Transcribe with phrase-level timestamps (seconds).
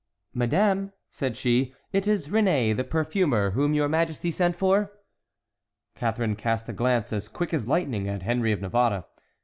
[0.33, 4.93] "Madame," said she, "it is Réné, the perfumer, whom your majesty sent for."
[5.93, 9.05] Catharine cast a glance as quick as lightning at Henry of Navarre.